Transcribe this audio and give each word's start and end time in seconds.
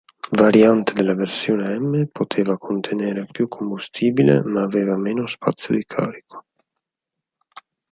Variante 0.31 0.93
della 0.93 1.13
versione 1.13 1.77
M, 1.79 2.07
poteva 2.11 2.57
contenere 2.57 3.27
più 3.29 3.47
combustibile, 3.47 4.41
ma 4.41 4.63
aveva 4.63 4.97
meno 4.97 5.27
spazio 5.27 5.75
di 5.75 5.83
carico. 5.85 6.43